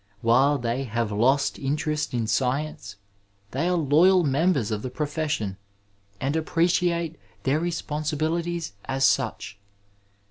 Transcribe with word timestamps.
While 0.21 0.57
they 0.57 0.85
have 0.85 1.11
lost 1.11 1.59
interest 1.59 2.11
in 2.11 2.25
science, 2.25 2.95
they 3.51 3.67
are 3.69 3.77
loyal 3.77 4.23
members 4.23 4.71
of 4.71 4.81
the 4.81 4.89
profession, 4.89 5.57
and 6.19 6.35
appreciate 6.35 7.19
their 7.43 7.61
respon 7.61 8.01
sibilities 8.01 8.71
as 8.85 9.05
such. 9.05 9.59